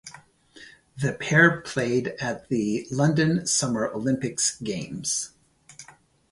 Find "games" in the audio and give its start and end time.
4.59-5.33